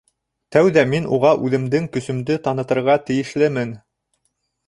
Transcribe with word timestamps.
Тәүҙә 0.53 0.83
мин 0.93 1.03
уға 1.17 1.33
үҙемдең 1.49 1.85
көсөмдө 1.97 2.39
танытырға 2.47 2.97
тейешлемен. 3.11 3.77